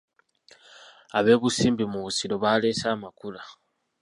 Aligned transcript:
Ab'e 1.17 1.33
Busimbi 1.41 1.85
mu 1.91 2.01
Ssingo 2.11 2.35
baleese 2.43 2.85
amakula. 2.93 3.41